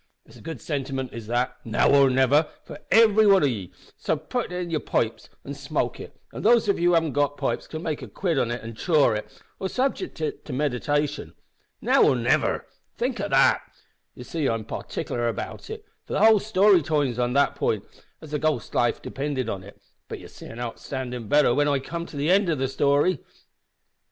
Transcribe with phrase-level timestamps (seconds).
[0.25, 4.13] It's a good sentiment is that `Now or niver' for every wan of ye so
[4.13, 6.93] ye may putt it in yer pipes an' smoke it, an' those of ye who
[6.93, 9.27] haven't got pipes can make a quid of it an' chaw it,
[9.59, 11.35] or subject it to meditation.
[11.83, 12.65] `Now or niver!'
[12.97, 13.61] Think o' that!
[14.15, 17.83] You see I'm partikler about it, for the whole story turns on that pint,
[18.21, 21.77] as the ghost's life depended on it, but ye'll see an' onderstan' better whin I
[21.77, 23.19] come to the end o' the story."